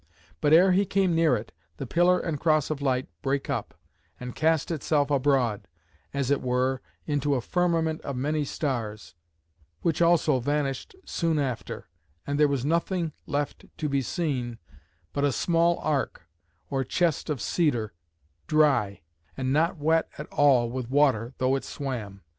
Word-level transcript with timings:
But 0.41 0.51
ere 0.51 0.71
he 0.71 0.83
came 0.83 1.13
near 1.13 1.35
it, 1.35 1.51
the 1.77 1.85
pillar 1.85 2.19
and 2.19 2.39
cross 2.39 2.71
of 2.71 2.81
light 2.81 3.07
brake 3.21 3.51
up, 3.51 3.75
and 4.19 4.33
cast 4.33 4.71
itself 4.71 5.11
abroad, 5.11 5.67
as 6.11 6.31
it 6.31 6.41
were, 6.41 6.81
into 7.05 7.35
a 7.35 7.39
firmament 7.39 8.01
of 8.01 8.15
many 8.15 8.43
stars; 8.43 9.13
which 9.81 10.01
also 10.01 10.39
vanished 10.39 10.95
soon 11.05 11.37
after, 11.37 11.85
and 12.25 12.39
there 12.39 12.47
was 12.47 12.65
nothing 12.65 13.13
left 13.27 13.65
to 13.77 13.87
be 13.87 14.01
seen, 14.01 14.57
but 15.13 15.23
a 15.23 15.31
small 15.31 15.77
ark, 15.83 16.27
or 16.71 16.83
chest 16.83 17.29
of 17.29 17.39
cedar, 17.39 17.93
dry, 18.47 19.01
and 19.37 19.53
not 19.53 19.77
wet 19.77 20.09
at 20.17 20.25
all 20.33 20.71
with 20.71 20.89
water, 20.89 21.35
though 21.37 21.55
it 21.55 21.63
swam. 21.63 22.23